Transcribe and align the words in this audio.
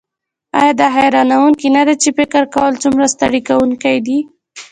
ایا 0.59 0.71
دا 0.79 0.87
حیرانوونکې 0.95 1.67
نده 1.75 1.95
چې 2.01 2.09
فکر 2.17 2.43
کول 2.55 2.73
څومره 2.83 3.05
ستړي 3.13 3.41
کونکی 3.49 3.97
دي 4.05 4.19